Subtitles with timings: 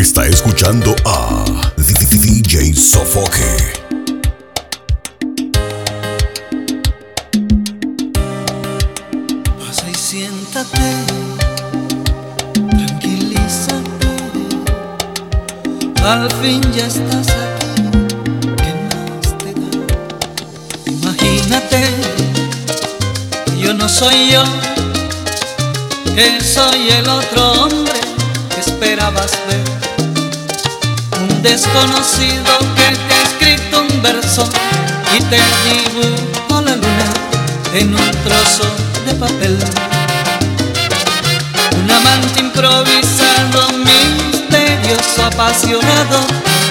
[0.00, 1.44] Está escuchando a
[1.76, 3.74] DJ Sofoque.
[9.58, 10.94] Pasa y siéntate,
[12.70, 14.08] tranquilízate.
[16.02, 17.82] Al fin ya estás aquí,
[18.56, 19.68] ¿qué más te da?
[20.86, 21.84] Imagínate,
[23.62, 24.42] yo no soy yo,
[26.14, 28.00] que soy el otro hombre
[28.54, 29.69] que esperabas ver.
[31.42, 34.46] Desconocido que te ha escrito un verso
[35.16, 37.12] y te dibujó la luna
[37.72, 38.64] en un trozo
[39.06, 39.58] de papel.
[41.82, 46.20] Un amante improvisado, misterioso, apasionado,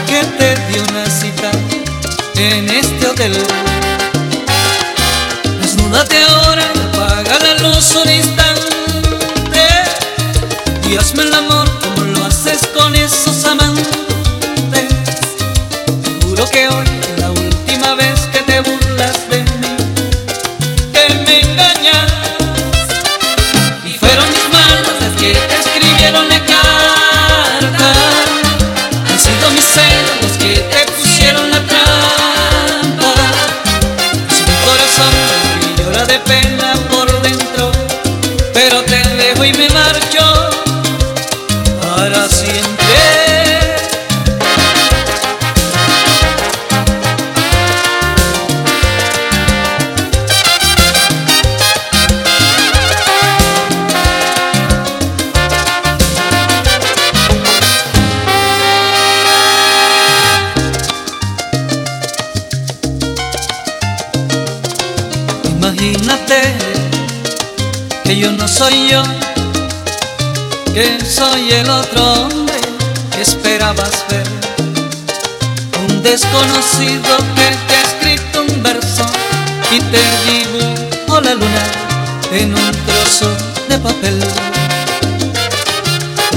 [0.07, 1.51] que te dio una cita
[2.35, 3.35] en este hotel.
[5.61, 8.09] Desnúdate ahora, apaga la luz un
[16.39, 16.98] Juro que hoy
[71.19, 72.57] soy el otro hombre
[73.13, 74.25] que esperabas ver.
[75.85, 79.03] Un desconocido que te ha escrito un verso
[79.69, 81.65] y te dibujó la luna
[82.31, 83.29] en un trozo
[83.67, 84.17] de papel.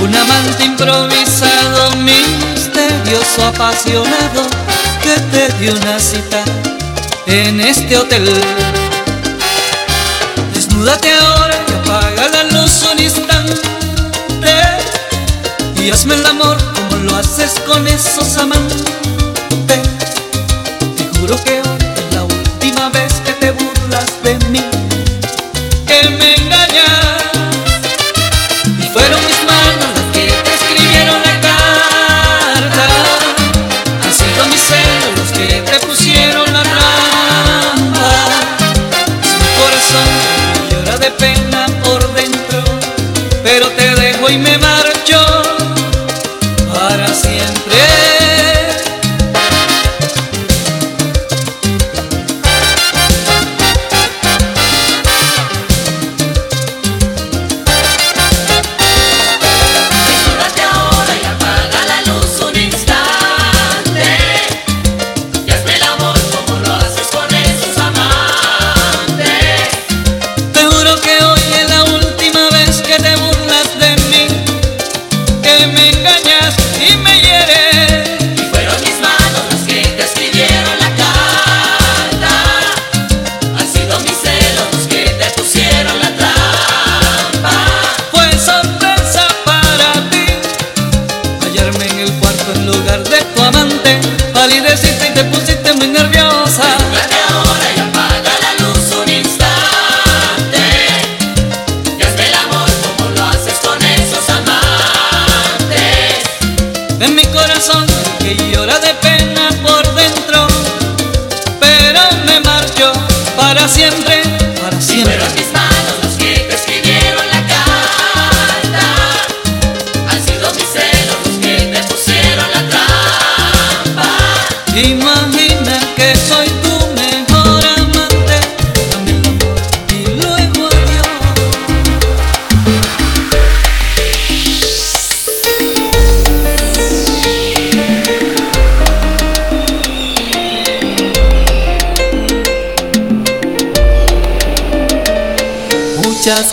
[0.00, 4.42] Un amante improvisado, misterioso, apasionado,
[5.00, 6.42] que te dio una cita
[7.28, 8.28] en este hotel.
[10.52, 13.71] Desnúdate ahora y apaga la luz un instante
[15.82, 18.84] Y hazme el amor como lo haces con esos amantes.
[20.96, 21.60] Te juro que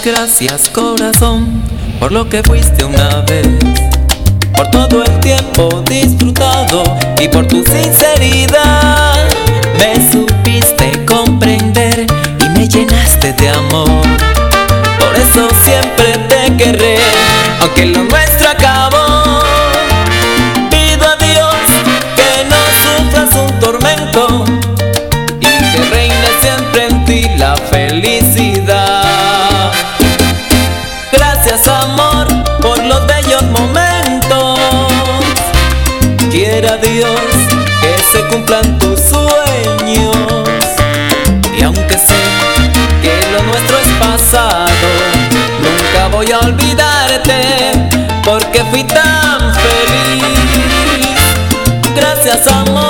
[0.04, 1.62] Gracias corazón
[2.00, 3.46] por lo que fuiste una vez,
[4.56, 6.84] por todo el tiempo disfrutado
[7.20, 9.28] y por tu sinceridad.
[9.78, 12.08] Me supiste comprender
[12.40, 14.04] y me llenaste de amor.
[15.00, 16.98] Por eso siempre te querré,
[17.62, 19.09] aunque lo nuestro acabó.
[36.78, 37.20] Dios
[37.82, 40.16] que se cumplan tus sueños.
[41.58, 42.14] Y aunque sé
[43.02, 44.88] que lo nuestro es pasado,
[45.62, 47.72] nunca voy a olvidarte
[48.24, 51.20] porque fui tan feliz.
[51.96, 52.89] Gracias amor.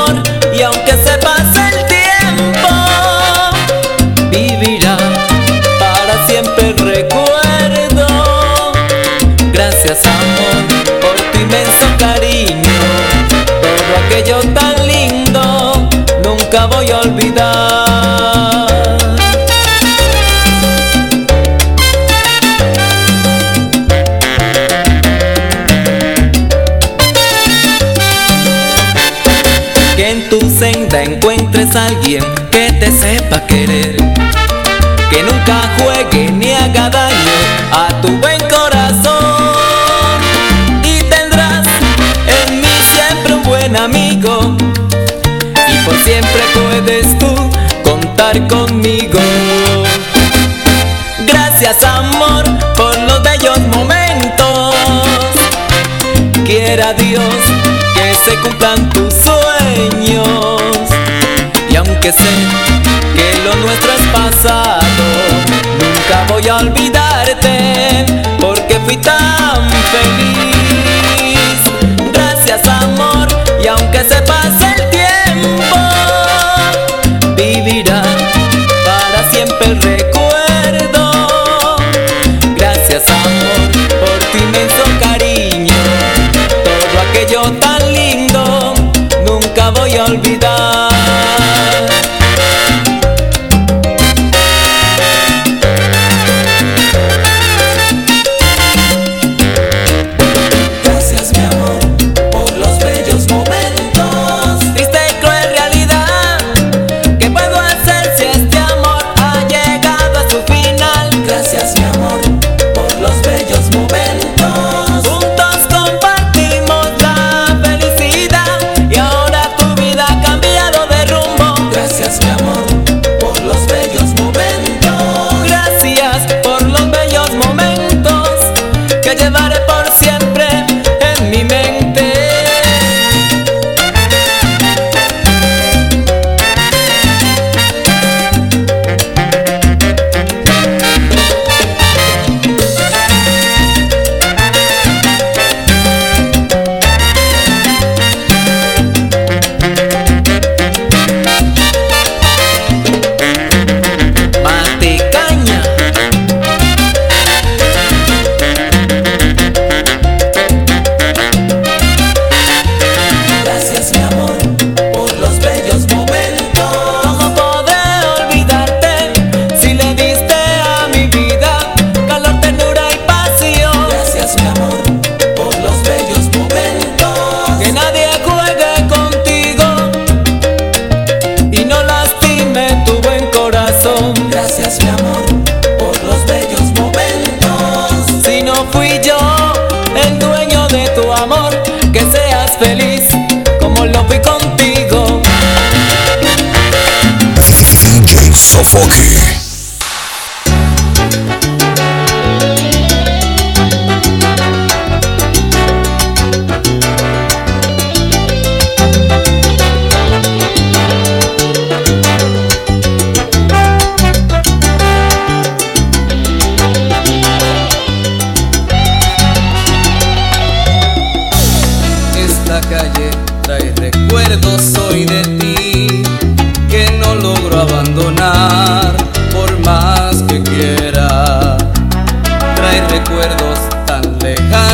[16.67, 17.49] voy a olvidar.
[29.95, 33.97] Que en tu senda encuentres a alguien que te sepa querer.
[35.09, 37.37] Que nunca juegue ni haga daño
[37.71, 40.21] a tu buen corazón.
[40.83, 41.67] Y tendrás
[42.47, 44.55] en mí siempre un buen amigo
[45.67, 46.41] y por siempre
[46.81, 47.35] puedes tú
[47.83, 49.19] contar conmigo.
[51.25, 52.43] Gracias amor
[52.75, 54.75] por los bellos momentos.
[56.45, 57.23] Quiera Dios
[57.95, 60.61] que se cumplan tus sueños.
[61.69, 62.33] Y aunque sé
[63.15, 65.03] que lo nuestro es pasado,
[65.79, 66.98] nunca voy a olvidar.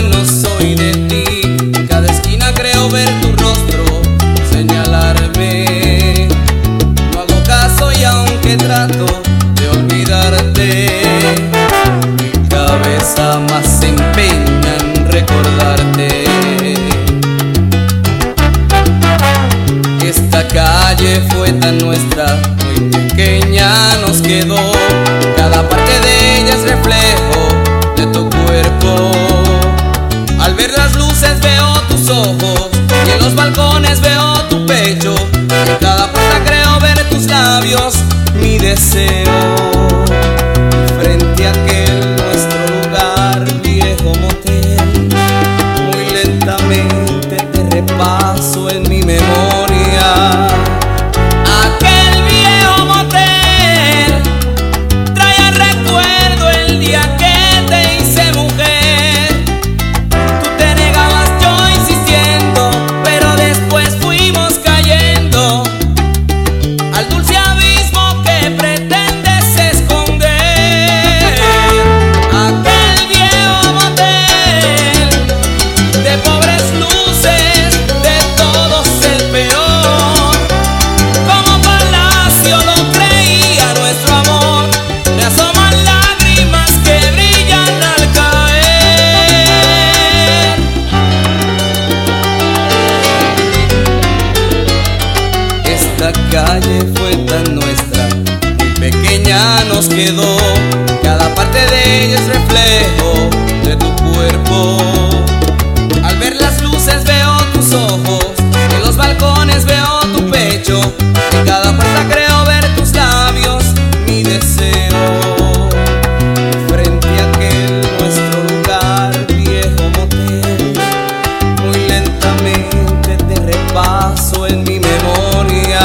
[0.01, 0.34] manos.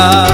[0.01, 0.30] mirar.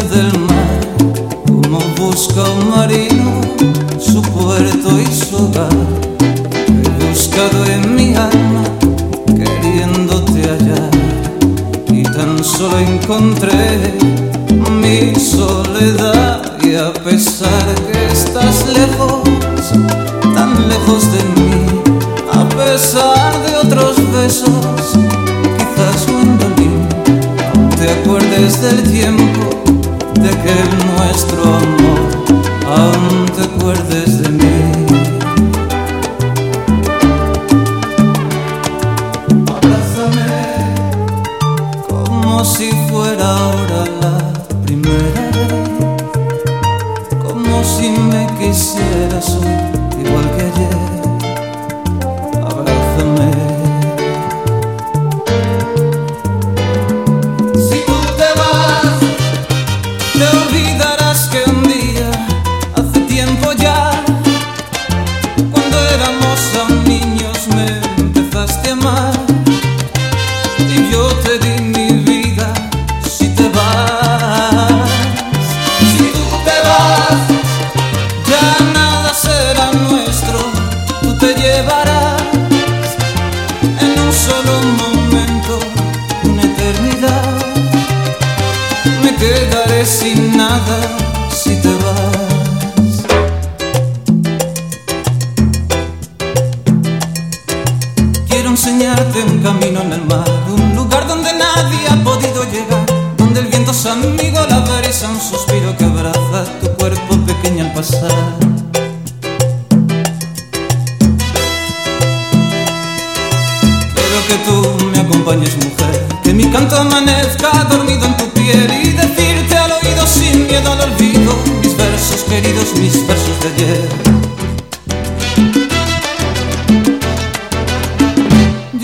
[0.00, 0.80] Del mar,
[1.46, 3.11] como busca un marino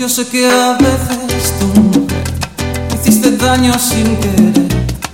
[0.09, 2.07] Yo sé que a veces tú,
[2.95, 4.67] hiciste daño sin querer,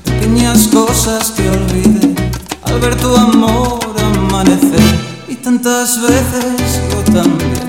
[0.05, 2.15] pequeñas cosas que olvidé
[2.63, 4.79] al ver tu amor amanecer.
[5.27, 7.67] Y tantas veces yo también,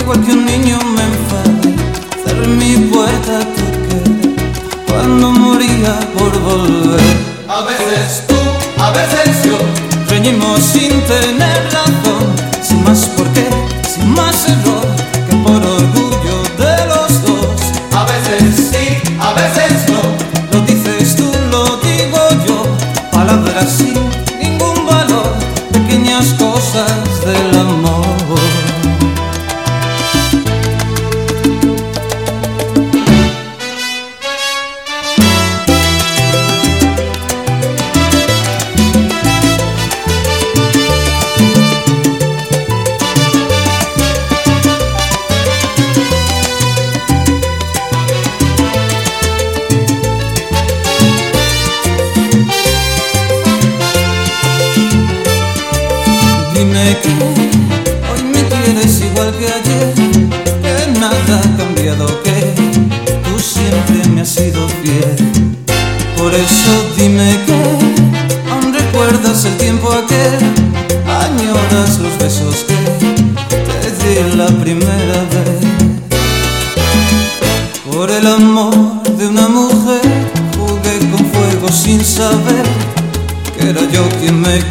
[0.00, 1.76] igual que un niño me enfadé,
[2.24, 4.34] cerré mi puerta querer
[4.88, 7.16] cuando moría por volver.
[7.48, 8.34] A veces tú,
[8.82, 9.58] a veces yo,
[10.08, 13.46] reñimos sin tener razón, sin más por qué,
[13.86, 14.81] sin más error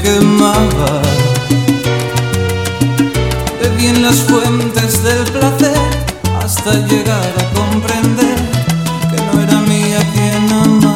[0.02, 1.02] quemaba.
[3.62, 5.78] Bebí en las fuentes del placer
[6.44, 8.36] hasta llegar a comprender
[9.10, 10.96] que no era mía quien amaba.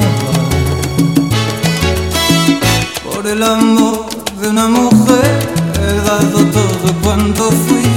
[3.04, 4.06] Por el amor
[4.42, 5.40] de una mujer
[5.82, 7.90] he dado todo cuanto fui,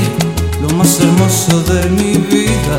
[0.62, 2.78] lo más hermoso de mi vida.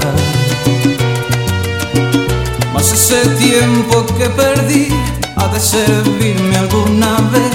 [2.73, 4.87] Mas ese tiempo que perdí
[5.35, 7.48] ha de servirme alguna vez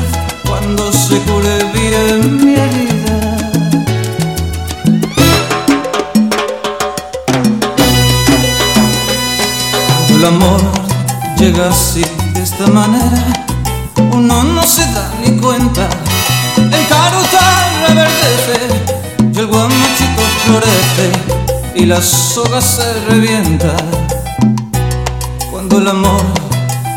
[1.95, 2.55] bien mi.
[10.15, 10.61] El amor
[11.37, 13.23] llega así, de esta manera,
[14.13, 15.89] uno no se da ni cuenta.
[16.57, 18.59] El carutal reverdece
[19.33, 21.07] y el guamachito florece
[21.75, 23.77] y la soga se revienta.
[25.51, 26.23] Cuando el amor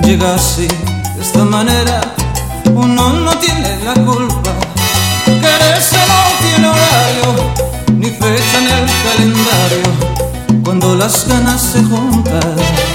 [0.03, 2.16] llega así, de esta manera,
[10.63, 12.86] cuando las ganas se juntan.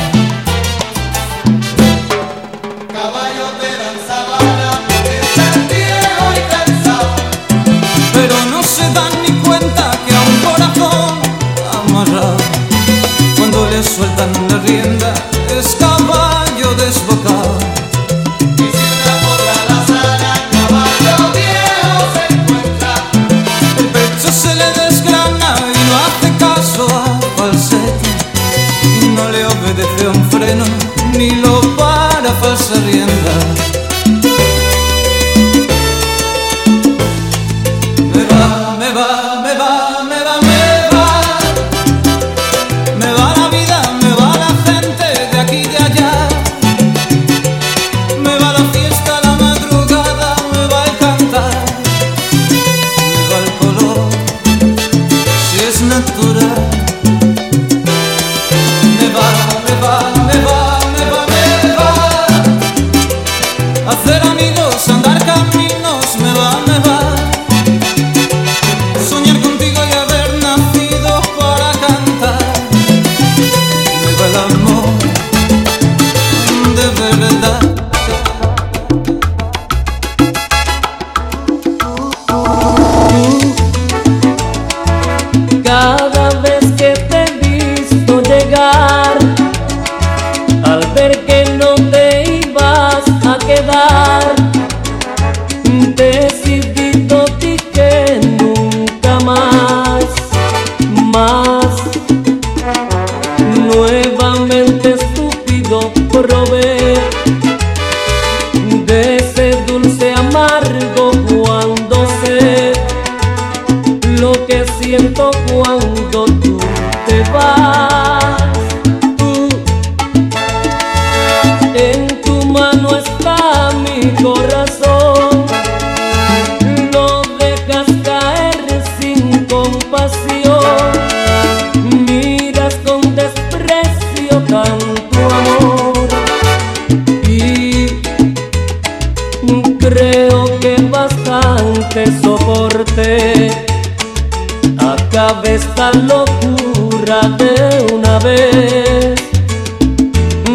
[145.23, 149.21] acabe esta locura de una vez.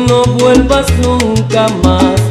[0.07, 2.26] No vuelvas nunca más.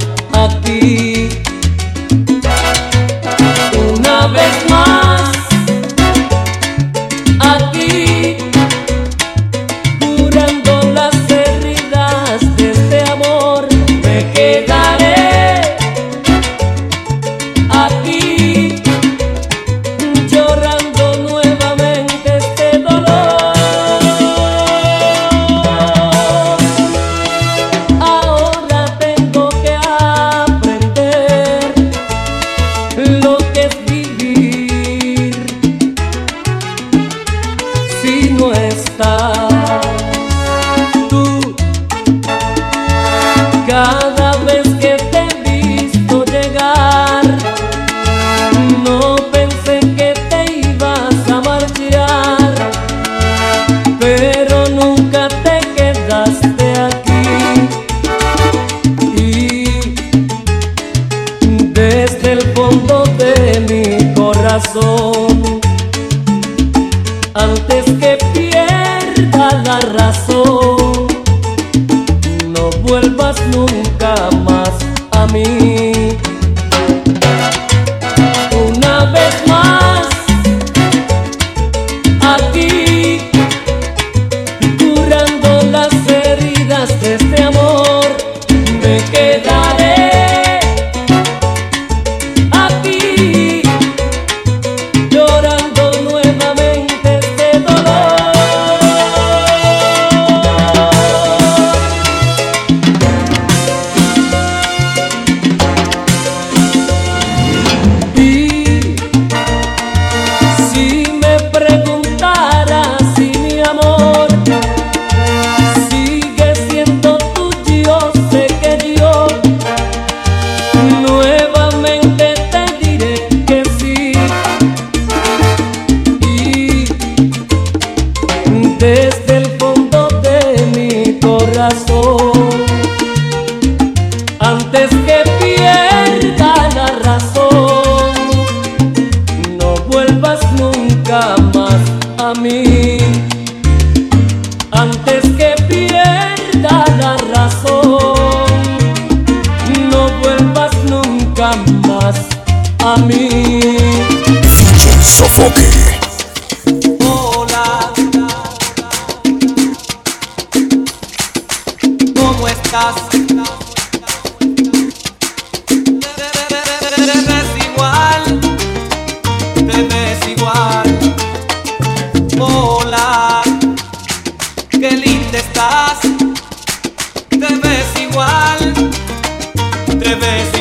[180.26, 180.55] de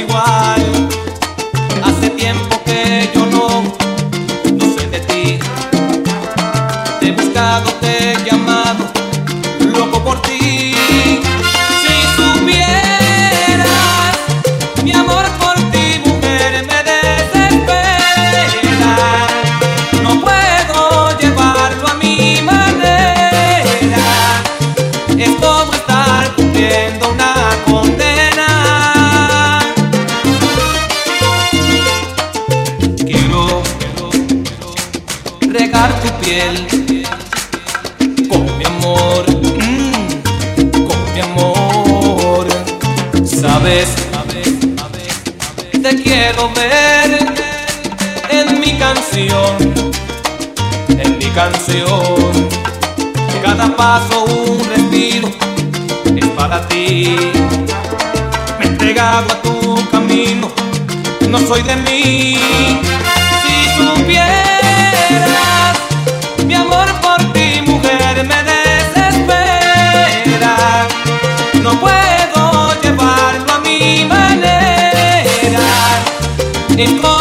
[76.77, 77.14] es